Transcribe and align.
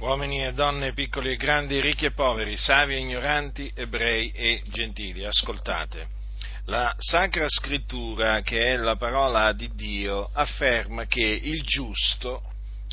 uomini 0.00 0.44
e 0.44 0.52
donne, 0.52 0.94
piccoli 0.94 1.32
e 1.32 1.36
grandi, 1.36 1.80
ricchi 1.80 2.06
e 2.06 2.12
poveri, 2.12 2.56
savi 2.56 2.94
e 2.94 2.98
ignoranti, 2.98 3.70
ebrei 3.74 4.30
e 4.30 4.62
gentili, 4.68 5.24
ascoltate. 5.24 6.18
La 6.66 6.94
Sacra 6.98 7.46
Scrittura, 7.48 8.40
che 8.42 8.72
è 8.72 8.76
la 8.76 8.96
parola 8.96 9.52
di 9.52 9.70
Dio, 9.74 10.30
afferma 10.32 11.06
che 11.06 11.20
il 11.20 11.62
giusto 11.62 12.42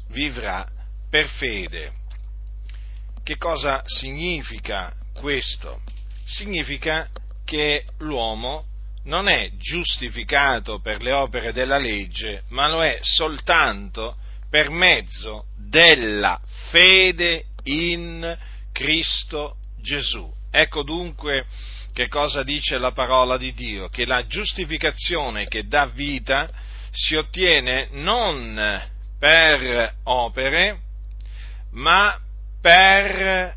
vivrà 0.09 0.67
per 1.09 1.27
fede. 1.27 1.93
Che 3.23 3.37
cosa 3.37 3.81
significa 3.85 4.93
questo? 5.13 5.81
Significa 6.25 7.07
che 7.45 7.85
l'uomo 7.99 8.65
non 9.03 9.29
è 9.29 9.51
giustificato 9.57 10.79
per 10.79 11.01
le 11.01 11.13
opere 11.13 11.53
della 11.53 11.77
legge, 11.77 12.43
ma 12.49 12.67
lo 12.67 12.83
è 12.83 12.99
soltanto 13.01 14.17
per 14.49 14.69
mezzo 14.69 15.45
della 15.57 16.39
fede 16.69 17.45
in 17.63 18.37
Cristo 18.71 19.57
Gesù. 19.81 20.33
Ecco 20.51 20.83
dunque 20.83 21.45
che 21.93 22.07
cosa 22.07 22.43
dice 22.43 22.77
la 22.77 22.91
parola 22.91 23.37
di 23.37 23.53
Dio, 23.53 23.89
che 23.89 24.05
la 24.05 24.27
giustificazione 24.27 25.47
che 25.47 25.67
dà 25.67 25.87
vita 25.87 26.49
si 26.91 27.15
ottiene 27.15 27.89
non 27.91 28.81
per 29.19 29.95
opere, 30.03 30.79
ma 31.71 32.19
per 32.61 33.55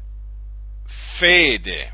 fede. 1.18 1.92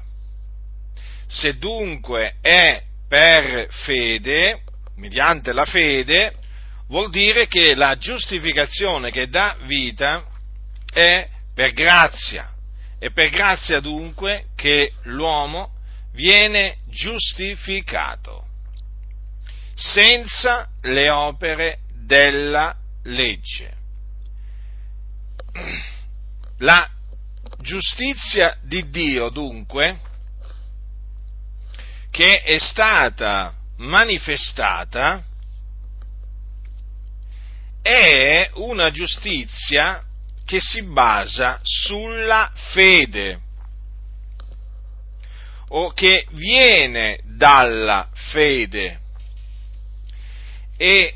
Se 1.27 1.59
dunque 1.59 2.37
è 2.41 2.83
per 3.09 3.67
fede, 3.85 4.63
mediante 4.97 5.53
la 5.53 5.65
fede, 5.65 6.33
vuol 6.89 7.11
dire 7.11 7.47
che 7.47 7.75
la 7.75 7.97
giustificazione 7.97 9.11
che 9.11 9.29
dà 9.29 9.57
vita 9.63 10.25
è 10.93 11.29
per 11.55 11.73
grazia. 11.73 12.53
È 12.99 13.11
per 13.11 13.31
grazia 13.31 13.81
dunque 13.81 14.47
che 14.55 14.93
l'uomo 15.03 15.73
viene 16.13 16.79
giustificato 16.89 18.45
senza 19.75 20.69
le 20.83 21.11
opere 21.11 21.81
della 21.93 22.75
legge. 23.03 23.75
La 26.59 26.89
giustizia 27.61 28.57
di 28.63 28.89
Dio 28.89 29.29
dunque, 29.29 29.99
che 32.11 32.43
è 32.43 32.59
stata 32.59 33.53
manifestata, 33.77 35.23
è 37.87 38.51
una 38.55 38.91
giustizia 38.91 40.03
che 40.45 40.59
si 40.59 40.83
basa 40.83 41.61
sulla 41.63 42.51
fede 42.73 43.39
o 45.69 45.93
che 45.93 46.27
viene 46.33 47.21
dalla 47.37 48.09
fede. 48.13 48.99
E 50.77 51.15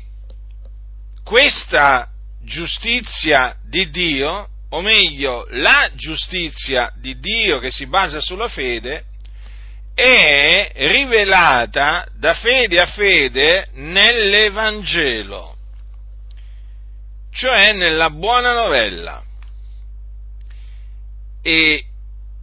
questa 1.25 2.07
giustizia 2.45 3.57
di 3.67 3.89
Dio, 3.89 4.47
o 4.69 4.79
meglio, 4.79 5.47
la 5.49 5.91
giustizia 5.95 6.89
di 6.95 7.19
Dio 7.19 7.59
che 7.59 7.69
si 7.69 7.85
basa 7.85 8.21
sulla 8.21 8.47
fede, 8.47 9.03
è 9.93 10.71
rivelata 10.73 12.07
da 12.17 12.33
fede 12.33 12.79
a 12.79 12.85
fede 12.85 13.67
nell'Evangelo 13.73 15.50
cioè 17.31 17.73
nella 17.73 18.09
buona 18.09 18.53
novella. 18.53 19.23
E 21.41 21.85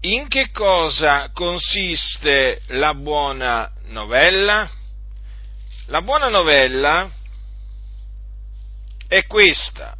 in 0.00 0.28
che 0.28 0.50
cosa 0.50 1.31
consiste 1.33 2.61
la 2.69 2.94
buona 2.94 3.70
novella? 3.86 4.69
La 5.87 6.03
buona 6.03 6.28
novella 6.28 7.10
è 9.06 9.26
questa, 9.26 9.97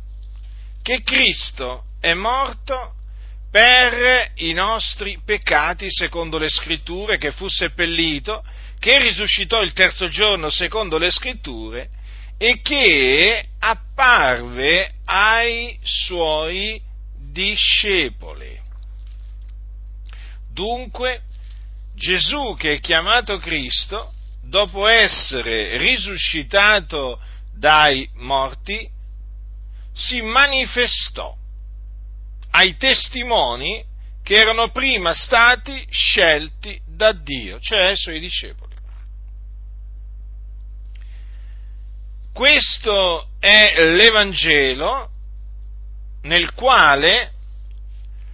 che 0.83 1.03
Cristo 1.03 1.85
è 2.01 2.13
morto 2.15 2.95
per 3.51 4.33
i 4.37 4.53
nostri 4.53 5.19
peccati 5.25 5.91
secondo 5.91 6.37
le 6.37 6.51
scritture, 6.51 7.17
che 7.17 7.33
fu 7.33 7.49
seppellito, 7.49 8.45
che 8.79 8.99
risuscitò 8.99 9.63
il 9.63 9.73
terzo 9.73 10.09
giorno 10.09 10.51
secondo 10.51 10.99
le 10.99 11.11
scritture 11.11 11.89
e 12.37 12.61
che 12.61 13.47
apparve 13.69 14.95
ai 15.05 15.79
suoi 15.83 16.81
discepoli. 17.31 18.59
Dunque, 20.51 21.23
Gesù 21.95 22.55
che 22.57 22.75
è 22.75 22.81
chiamato 22.81 23.39
Cristo, 23.39 24.13
dopo 24.43 24.87
essere 24.87 25.77
risuscitato 25.77 27.21
dai 27.53 28.09
morti, 28.15 28.89
si 29.93 30.21
manifestò 30.23 31.37
ai 32.51 32.77
testimoni 32.77 33.85
che 34.23 34.35
erano 34.37 34.71
prima 34.71 35.13
stati 35.15 35.87
scelti 35.91 36.81
da 36.87 37.13
Dio, 37.13 37.59
cioè 37.61 37.87
ai 37.87 37.97
suoi 37.97 38.21
discepoli. 38.21 38.68
Questo 42.39 43.31
è 43.41 43.75
l'Evangelo 43.95 45.11
nel 46.23 46.55
quale 46.55 47.33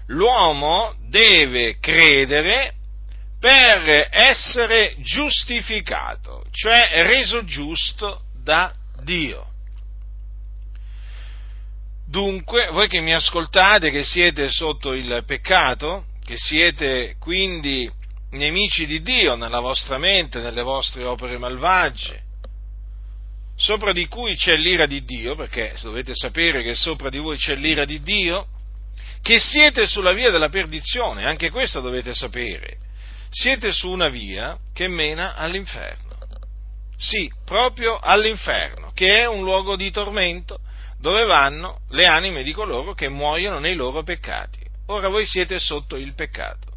l'uomo 0.09 0.95
deve 1.09 1.79
credere 1.79 2.75
per 3.41 4.09
essere 4.11 4.95
giustificato, 4.99 6.45
cioè 6.51 6.91
reso 6.97 7.45
giusto 7.45 8.25
da 8.43 8.75
Dio. 9.05 9.47
Dunque, 12.07 12.69
voi 12.73 12.89
che 12.89 13.01
mi 13.01 13.15
ascoltate, 13.15 13.91
che 13.91 14.05
siete 14.05 14.51
sotto 14.51 14.93
il 14.93 15.23
peccato, 15.27 16.09
che 16.23 16.37
siete 16.37 17.17
quindi 17.19 17.91
nemici 18.33 18.85
di 18.85 19.01
Dio 19.01 19.35
nella 19.35 19.61
vostra 19.61 19.97
mente, 19.97 20.41
nelle 20.41 20.61
vostre 20.61 21.05
opere 21.05 21.39
malvagie, 21.39 22.25
sopra 23.57 23.93
di 23.93 24.07
cui 24.07 24.37
c'è 24.37 24.57
l'ira 24.57 24.87
di 24.87 25.05
Dio, 25.05 25.35
perché 25.35 25.75
dovete 25.83 26.15
sapere 26.15 26.63
che 26.63 26.75
sopra 26.75 27.09
di 27.09 27.19
voi 27.19 27.37
c'è 27.37 27.55
l'ira 27.55 27.85
di 27.85 28.01
Dio, 28.01 28.49
che 29.23 29.39
siete 29.39 29.87
sulla 29.87 30.13
via 30.13 30.31
della 30.31 30.49
perdizione, 30.49 31.25
anche 31.25 31.51
questo 31.51 31.81
dovete 31.81 32.15
sapere, 32.15 32.79
siete 33.31 33.73
su 33.73 33.89
una 33.91 34.09
via 34.09 34.59
che 34.73 34.89
mena 34.89 35.35
all'inferno. 35.35 36.03
Sì, 36.97 37.31
proprio 37.45 37.99
all'inferno, 37.99 38.93
che 38.93 39.21
è 39.21 39.27
un 39.27 39.43
luogo 39.43 39.77
di 39.77 39.91
tormento 39.91 40.59
dove 40.99 41.25
vanno 41.25 41.81
le 41.91 42.07
anime 42.07 42.43
di 42.43 42.53
coloro 42.53 42.95
che 42.95 43.09
muoiono 43.09 43.59
nei 43.59 43.75
loro 43.75 44.03
peccati. 44.03 44.61
Ora 44.87 45.09
voi 45.09 45.27
siete 45.27 45.59
sotto 45.59 45.97
il 45.97 46.15
peccato. 46.15 46.73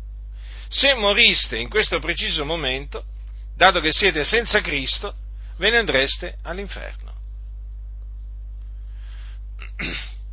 Se 0.67 0.94
moriste 0.95 1.57
in 1.57 1.69
questo 1.69 1.99
preciso 1.99 2.44
momento, 2.44 3.05
dato 3.55 3.79
che 3.79 3.94
siete 3.94 4.25
senza 4.25 4.59
Cristo, 4.59 5.13
ve 5.57 5.69
ne 5.69 5.78
andreste 5.78 6.38
all'inferno. 6.44 7.16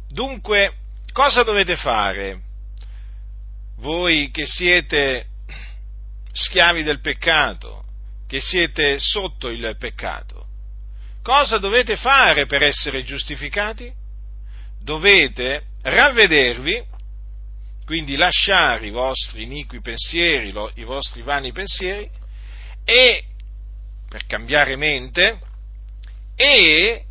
Dunque, 0.09 0.73
cosa 1.13 1.43
dovete 1.43 1.77
fare 1.77 2.41
voi 3.77 4.31
che 4.31 4.47
siete 4.47 5.27
schiavi 6.33 6.83
del 6.83 7.01
peccato, 7.01 7.85
che 8.27 8.41
siete 8.41 8.99
sotto 8.99 9.49
il 9.49 9.77
peccato? 9.79 10.47
Cosa 11.23 11.59
dovete 11.59 11.97
fare 11.97 12.47
per 12.47 12.63
essere 12.63 13.03
giustificati? 13.03 13.93
Dovete 14.81 15.65
ravvedervi, 15.83 16.85
quindi 17.85 18.17
lasciare 18.17 18.87
i 18.87 18.91
vostri 18.91 19.45
iniqui 19.45 19.81
pensieri, 19.81 20.53
i 20.75 20.85
vostri 20.85 21.23
vani 21.23 21.53
pensieri, 21.53 22.11
e 22.85 23.25
per 24.15 24.27
cambiare 24.27 24.77
mente 24.77 25.41
e 26.37 27.05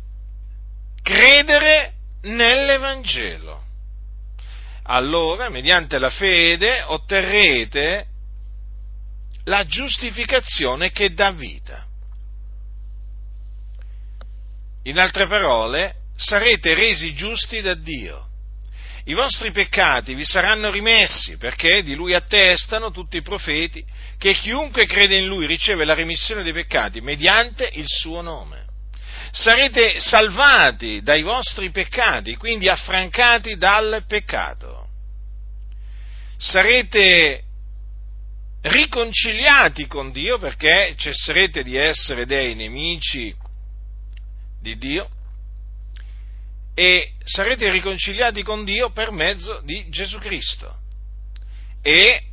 credere 1.02 1.92
nell'Evangelo. 2.22 3.62
Allora, 4.84 5.50
mediante 5.50 5.98
la 5.98 6.08
fede, 6.08 6.80
otterrete 6.80 8.06
la 9.44 9.66
giustificazione 9.66 10.92
che 10.92 11.12
dà 11.12 11.30
vita. 11.32 11.86
In 14.84 14.98
altre 14.98 15.26
parole, 15.26 15.96
sarete 16.16 16.72
resi 16.72 17.14
giusti 17.14 17.60
da 17.60 17.74
Dio 17.74 18.28
i 19.06 19.14
vostri 19.14 19.50
peccati 19.50 20.14
vi 20.14 20.24
saranno 20.24 20.70
rimessi, 20.70 21.36
perché 21.36 21.82
di 21.82 21.94
lui 21.94 22.14
attestano 22.14 22.90
tutti 22.90 23.18
i 23.18 23.22
profeti 23.22 23.84
che 24.24 24.32
chiunque 24.32 24.86
crede 24.86 25.18
in 25.18 25.26
lui 25.26 25.44
riceve 25.44 25.84
la 25.84 25.92
remissione 25.92 26.42
dei 26.42 26.54
peccati 26.54 27.02
mediante 27.02 27.68
il 27.74 27.84
suo 27.86 28.22
nome. 28.22 28.64
Sarete 29.32 30.00
salvati 30.00 31.02
dai 31.02 31.20
vostri 31.20 31.70
peccati, 31.70 32.34
quindi 32.36 32.70
affrancati 32.70 33.58
dal 33.58 34.02
peccato. 34.08 34.88
sarete 36.38 37.42
riconciliati 38.62 39.86
con 39.86 40.10
Dio 40.10 40.38
perché 40.38 40.94
cesserete 40.96 41.62
di 41.62 41.76
essere 41.76 42.24
dei 42.24 42.54
nemici 42.54 43.36
di 44.58 44.78
Dio 44.78 45.06
e 46.72 47.12
sarete 47.24 47.70
riconciliati 47.70 48.42
con 48.42 48.64
Dio 48.64 48.90
per 48.90 49.10
mezzo 49.10 49.60
di 49.64 49.86
Gesù 49.90 50.18
Cristo 50.18 50.78
e 51.82 52.28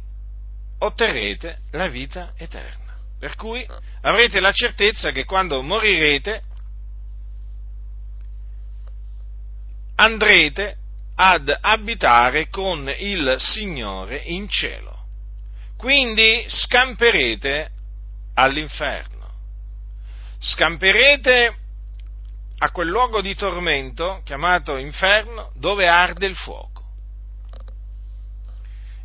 otterrete 0.82 1.60
la 1.72 1.88
vita 1.88 2.34
eterna. 2.38 2.96
Per 3.20 3.36
cui 3.36 3.66
avrete 4.02 4.40
la 4.40 4.52
certezza 4.52 5.12
che 5.12 5.26
quando 5.26 5.62
morirete 5.62 6.44
andrete 9.96 10.78
ad 11.16 11.56
abitare 11.62 12.50
con 12.50 12.92
il 12.98 13.36
Signore 13.38 14.18
in 14.18 14.50
cielo. 14.50 15.06
Quindi 15.78 16.46
scamperete 16.48 17.70
all'inferno, 18.36 19.30
scamperete 20.40 21.56
a 22.58 22.72
quel 22.72 22.88
luogo 22.88 23.22
di 23.22 23.36
tormento 23.36 24.22
chiamato 24.24 24.78
inferno 24.78 25.52
dove 25.56 25.88
arde 25.88 26.28
il 26.28 26.36
fuoco 26.36 26.71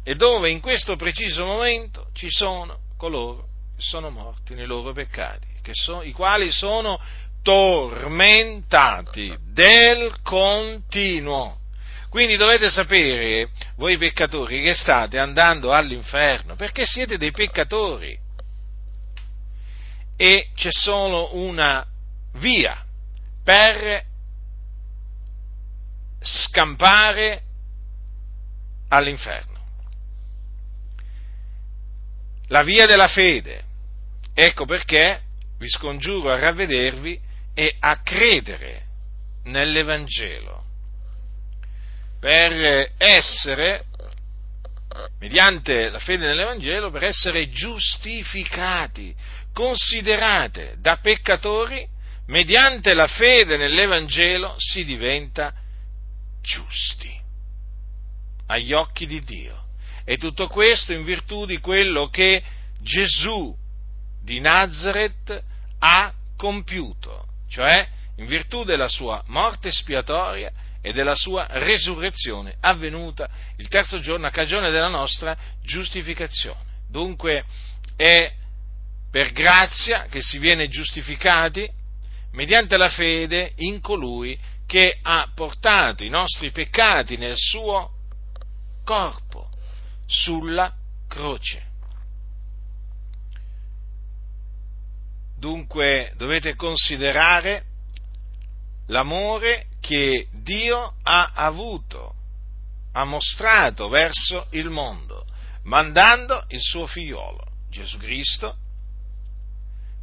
e 0.09 0.15
dove 0.15 0.51
in 0.51 0.61
questo 0.61 0.95
preciso 0.95 1.45
momento 1.45 2.11
ci 2.13 2.31
sono 2.31 2.79
coloro 2.97 3.49
che 3.75 3.83
sono 3.83 4.09
morti 4.09 4.55
nei 4.55 4.65
loro 4.65 4.93
peccati, 4.93 5.49
so, 5.73 6.01
i 6.01 6.13
quali 6.13 6.53
sono 6.53 7.01
tormentati 7.43 9.37
del 9.53 10.15
continuo. 10.23 11.59
Quindi 12.09 12.37
dovete 12.37 12.71
sapere, 12.71 13.49
voi 13.75 13.99
peccatori, 13.99 14.63
che 14.63 14.75
state 14.75 15.19
andando 15.19 15.73
all'inferno, 15.73 16.55
perché 16.55 16.85
siete 16.87 17.19
dei 17.19 17.33
peccatori. 17.33 18.17
E 20.17 20.51
c'è 20.55 20.71
solo 20.71 21.35
una 21.37 21.85
via 22.35 22.81
per 23.43 24.05
scampare 26.21 27.43
all'inferno. 28.89 29.56
La 32.49 32.63
via 32.63 32.87
della 32.87 33.09
fede. 33.09 33.63
Ecco 34.35 34.65
perché 34.67 35.21
vi 35.59 35.69
scongiuro 35.69 36.31
a 36.31 36.39
ravvedervi 36.39 37.19
e 37.55 37.75
a 37.79 38.01
credere 38.03 38.83
nell'Evangelo 39.45 40.65
per 42.21 42.93
essere, 42.97 43.85
mediante 45.21 45.91
la 45.91 45.99
fede 45.99 46.27
nell'Evangelo, 46.27 46.91
per 46.91 47.05
essere 47.05 47.51
giustificati, 47.51 49.15
considerate 49.53 50.77
da 50.79 50.97
peccatori, 50.97 51.87
mediante 52.27 52.95
la 52.95 53.07
fede 53.07 53.57
nell'Evangelo 53.57 54.57
si 54.59 54.85
diventa 54.85 55.55
giusti 56.43 57.17
agli 58.47 58.73
occhi 58.73 59.07
di 59.07 59.23
Dio. 59.23 59.66
E 60.09 60.19
tutto 60.19 60.47
questo 60.47 60.93
in 60.93 61.03
virtù 61.03 61.47
di 61.47 61.59
quello 61.59 62.07
che 62.07 62.41
Gesù 62.81 63.53
di 64.23 64.39
Nazareth 64.39 65.43
ha 65.81 66.15
compiuto, 66.37 67.27
cioè 67.49 67.89
in 68.19 68.27
virtù 68.27 68.63
della 68.63 68.89
sua 68.89 69.21
morte 69.27 69.73
spiatoria 69.73 70.53
e 70.81 70.93
della 70.93 71.17
sua 71.17 71.49
resurrezione 71.51 72.55
avvenuta 72.61 73.29
il 73.57 73.67
terzo 73.67 73.99
giorno 73.99 74.29
a 74.29 74.31
cagione 74.31 74.71
della 74.71 74.87
nostra 74.87 75.37
giustificazione. 75.65 76.61
Dunque 76.89 77.45
è 77.97 78.33
per 79.11 79.33
grazia 79.33 80.07
che 80.09 80.21
si 80.21 80.39
viene 80.39 80.69
giustificati 80.69 81.69
mediante 82.31 82.77
la 82.77 82.91
fede 82.91 83.55
in 83.57 83.81
colui 83.81 84.39
che 84.67 84.99
ha 85.03 85.29
portato 85.35 86.05
i 86.05 86.11
nostri 86.11 86.53
peccati 86.53 87.17
nel 87.17 87.37
suo 87.37 87.91
corpo 88.85 89.46
sulla 90.07 90.73
croce. 91.09 91.65
Dunque 95.39 96.13
dovete 96.17 96.55
considerare 96.55 97.65
l'amore 98.87 99.67
che 99.81 100.29
Dio 100.33 100.95
ha 101.03 101.33
avuto, 101.35 102.15
ha 102.93 103.05
mostrato 103.05 103.89
verso 103.89 104.47
il 104.51 104.71
mondo, 104.71 105.27
mandando 105.65 106.45
il 106.49 106.61
suo 106.61 106.87
figliolo, 106.87 107.45
Gesù 107.71 107.99
Cristo, 107.99 108.57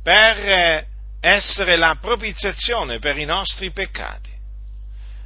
per 0.04 0.88
essere 1.20 1.78
la 1.78 1.98
propiziazione 2.00 3.00
per 3.00 3.18
i 3.18 3.26
nostri 3.26 3.72
peccati, 3.72 4.32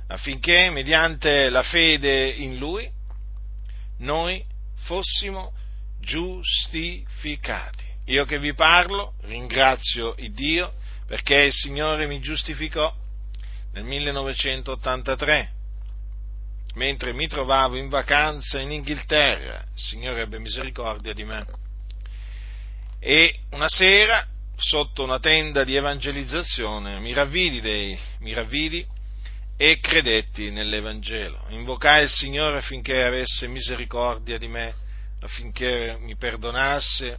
affinché 0.08 0.70
mediante 0.70 1.50
la 1.50 1.64
fede 1.64 2.30
in 2.30 2.58
Lui 2.58 2.90
noi 4.00 4.46
fossimo 4.78 5.54
giustificati. 6.00 7.86
Io 8.06 8.26
che 8.26 8.40
vi 8.40 8.54
parlo 8.54 9.16
ringrazio 9.24 10.16
il 10.18 10.34
Dio 10.34 10.74
perché 11.06 11.36
il 11.36 11.52
Signore 11.52 12.08
mi 12.08 12.20
giustificò 12.20 12.94
nel 13.74 13.84
1983, 13.84 15.52
mentre 16.76 17.14
mi 17.14 17.28
trovavo 17.28 17.76
in 17.76 17.90
vacanza 17.90 18.60
in 18.60 18.72
Inghilterra, 18.72 19.60
il 19.74 19.80
Signore 19.80 20.22
ebbe 20.22 20.40
misericordia 20.40 21.14
di 21.14 21.24
me. 21.24 21.46
E 23.00 23.40
una 23.52 23.68
sera, 23.68 24.26
sotto 24.56 25.04
una 25.04 25.20
tenda 25.20 25.64
di 25.64 25.76
evangelizzazione, 25.76 27.00
mi 27.00 27.14
ravvidi, 27.14 27.62
dei, 27.62 27.98
mi 28.20 28.34
ravvidi 28.34 28.86
e 29.58 29.80
credetti 29.80 30.52
nell'Evangelo. 30.52 31.46
Invocai 31.50 32.04
il 32.04 32.10
Signore 32.10 32.60
affinché 32.60 33.04
avesse 33.04 33.48
misericordia 33.48 34.38
di 34.38 34.48
me, 34.48 34.74
affinché 35.20 35.98
mi 36.00 36.16
perdonasse, 36.16 37.18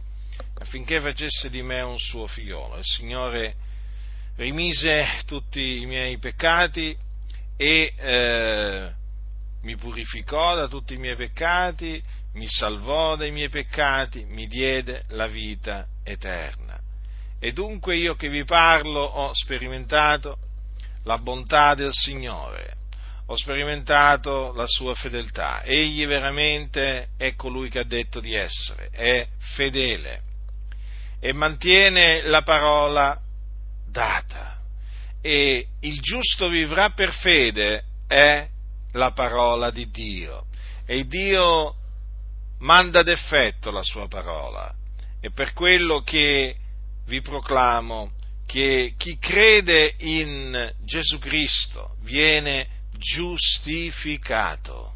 affinché 0.59 1.01
facesse 1.01 1.49
di 1.49 1.61
me 1.61 1.81
un 1.81 1.99
suo 1.99 2.27
figliolo. 2.27 2.77
Il 2.77 2.85
Signore 2.85 3.55
rimise 4.37 5.05
tutti 5.25 5.81
i 5.81 5.85
miei 5.85 6.17
peccati 6.17 6.97
e 7.57 7.93
eh, 7.97 8.91
mi 9.63 9.75
purificò 9.75 10.55
da 10.55 10.69
tutti 10.69 10.93
i 10.93 10.97
miei 10.97 11.17
peccati, 11.17 12.01
mi 12.35 12.47
salvò 12.47 13.17
dai 13.17 13.31
miei 13.31 13.49
peccati, 13.49 14.23
mi 14.23 14.47
diede 14.47 15.03
la 15.09 15.27
vita 15.27 15.85
eterna. 16.05 16.79
E 17.37 17.51
dunque 17.51 17.97
io 17.97 18.15
che 18.15 18.29
vi 18.29 18.45
parlo 18.45 19.01
ho 19.01 19.33
sperimentato 19.33 20.37
la 21.03 21.17
bontà 21.17 21.75
del 21.75 21.93
Signore, 21.93 22.75
ho 23.27 23.35
sperimentato 23.35 24.53
la 24.53 24.65
sua 24.65 24.95
fedeltà. 24.95 25.61
Egli 25.63 26.05
veramente 26.05 27.09
è 27.17 27.35
colui 27.35 27.69
che 27.69 27.79
ha 27.79 27.83
detto 27.83 28.19
di 28.19 28.33
essere, 28.33 28.89
è 28.91 29.27
fedele 29.55 30.27
e 31.19 31.33
mantiene 31.33 32.23
la 32.23 32.41
parola 32.41 33.19
data. 33.85 34.57
E 35.21 35.67
il 35.81 35.99
giusto 35.99 36.47
vivrà 36.47 36.91
per 36.91 37.11
fede 37.11 37.83
è 38.07 38.47
la 38.93 39.11
parola 39.11 39.69
di 39.69 39.89
Dio. 39.89 40.45
E 40.85 41.05
Dio 41.05 41.75
manda 42.59 43.03
d'effetto 43.03 43.69
la 43.69 43.83
sua 43.83 44.07
parola. 44.07 44.73
E 45.21 45.31
per 45.31 45.53
quello 45.53 46.01
che 46.01 46.55
vi 47.05 47.21
proclamo 47.21 48.11
che 48.49 48.95
chi 48.97 49.19
crede 49.19 49.93
in 49.99 50.73
Gesù 50.83 51.19
Cristo 51.19 51.97
viene 52.01 52.67
giustificato. 52.97 54.95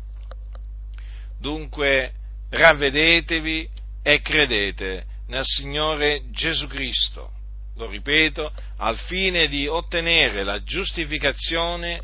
Dunque 1.39 2.13
ravvedetevi 2.49 3.69
e 4.01 4.21
credete 4.21 5.05
nel 5.27 5.45
Signore 5.45 6.23
Gesù 6.31 6.65
Cristo 6.65 7.31
lo 7.75 7.87
ripeto, 7.87 8.51
al 8.77 8.97
fine 8.97 9.47
di 9.47 9.67
ottenere 9.67 10.43
la 10.43 10.61
giustificazione 10.63 12.01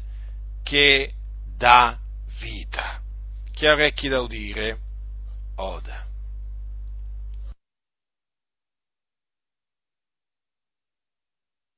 che 0.64 1.14
dà 1.58 1.98
vita. 2.40 3.02
Chi 3.54 3.66
ha 3.66 3.74
orecchi 3.74 4.08
da 4.08 4.22
udire, 4.22 4.78
oda. 5.56 6.09